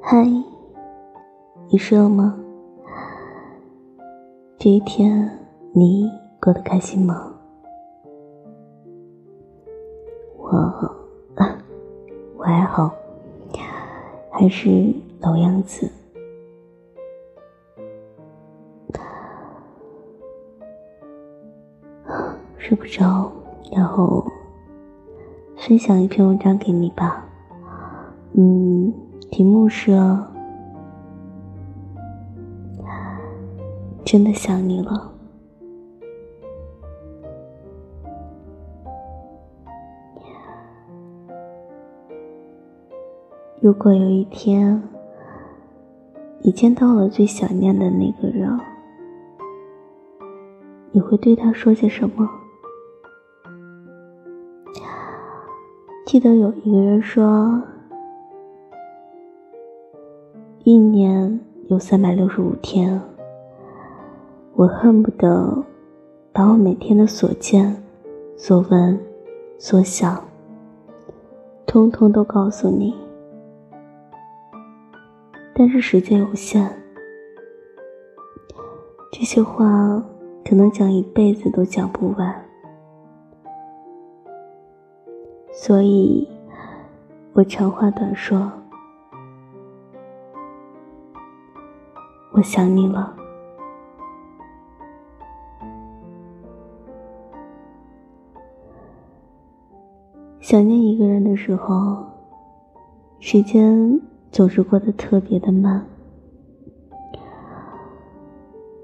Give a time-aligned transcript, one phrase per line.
[0.00, 0.24] 嗨，
[1.70, 2.38] 你睡了吗？
[4.56, 5.28] 这一天
[5.72, 7.34] 你过得开心吗？
[10.36, 10.48] 我，
[12.38, 12.90] 我还好，
[14.30, 15.90] 还是老样子。
[22.56, 23.30] 睡不着，
[23.72, 24.24] 然后
[25.56, 27.24] 分享一篇文章给你吧。
[28.34, 28.92] 嗯，
[29.30, 29.92] 题目是
[34.04, 35.12] “真的想你了”。
[43.60, 44.82] 如果有一天
[46.40, 48.58] 你见到了最想念的那个人，
[50.90, 52.28] 你会对他说些什么？
[56.06, 57.62] 记得有一个人说。
[60.68, 63.00] 一年有三百六十五天，
[64.52, 65.64] 我恨不得
[66.30, 67.82] 把我每天的所见、
[68.36, 69.00] 所闻、
[69.58, 70.22] 所想，
[71.66, 72.94] 通通都告诉你。
[75.54, 76.70] 但是时间有限，
[79.10, 80.04] 这些话
[80.44, 82.44] 可能讲一辈子都讲不完，
[85.50, 86.28] 所以
[87.32, 88.52] 我长话短说。
[92.38, 93.12] 我想你了。
[100.38, 102.06] 想念一个人的时候，
[103.18, 104.00] 时间
[104.30, 105.84] 总是过得特别的慢。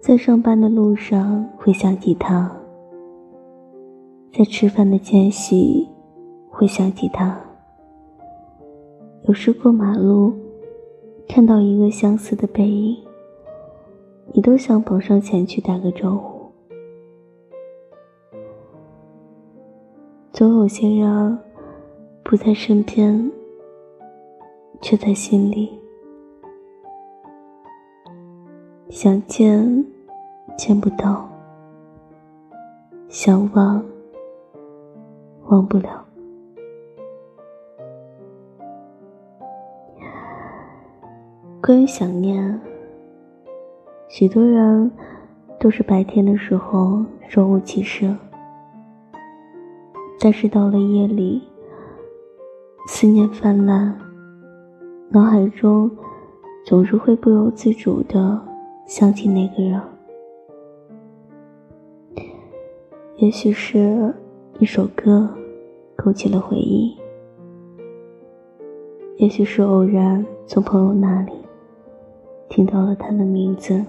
[0.00, 2.50] 在上班的路上会想起他，
[4.32, 5.86] 在吃饭的间隙
[6.48, 7.38] 会想起他，
[9.24, 10.32] 有时过马路
[11.28, 12.96] 看到一个相似的背影。
[14.30, 16.50] 你都想跑上前去打个招呼，
[20.32, 21.38] 总有些人
[22.22, 23.30] 不在身边，
[24.80, 25.78] 却在心里。
[28.88, 29.84] 想见，
[30.56, 31.28] 见不到；
[33.08, 33.84] 想忘，
[35.48, 36.04] 忘不了。
[41.60, 42.71] 关于想念。
[44.12, 44.92] 许多人
[45.58, 48.14] 都是白天的时候若无其事，
[50.20, 51.40] 但是到了夜里，
[52.88, 53.96] 思念泛滥，
[55.08, 55.90] 脑海中
[56.62, 58.38] 总是会不由自主的
[58.84, 59.80] 想起那个人。
[63.16, 64.14] 也许是
[64.58, 65.26] 一首歌
[65.96, 66.94] 勾起了回忆，
[69.16, 71.32] 也许是偶然从朋友那里
[72.50, 73.82] 听到了他的名字。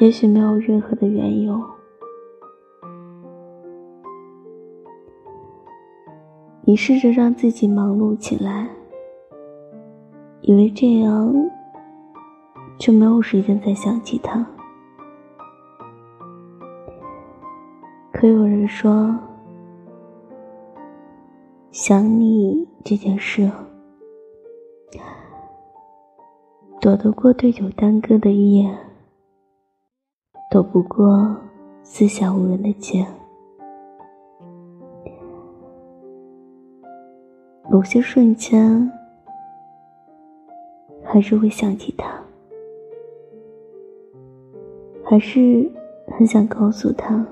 [0.00, 1.62] 也许没有任何的缘由，
[6.62, 8.66] 你试着让自己忙碌起来，
[10.40, 11.30] 以为这样
[12.78, 14.46] 就没有时间再想起他。
[18.10, 19.14] 可有人说，
[21.70, 23.50] 想你这件事，
[26.80, 28.74] 躲得过对酒当歌的夜。
[30.50, 31.36] 躲不过
[31.84, 33.06] 四下无人的街，
[37.70, 38.90] 某些瞬间
[41.04, 42.20] 还是会想起他，
[45.04, 45.70] 还是
[46.18, 47.24] 很想告诉他，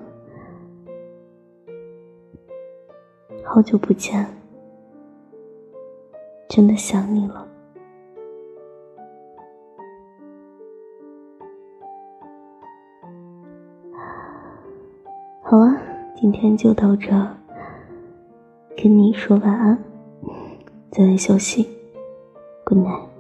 [3.42, 4.24] 好久不见，
[6.48, 7.47] 真的想你了。
[15.50, 15.75] 好啊，
[16.14, 17.09] 今天就到这，
[18.76, 19.78] 跟你说晚安，
[20.90, 21.67] 早点休息
[22.64, 23.18] ，Good night。